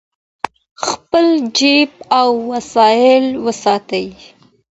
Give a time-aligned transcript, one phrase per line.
[0.85, 1.25] خپل
[1.57, 4.07] جیب او وسایل وساتئ.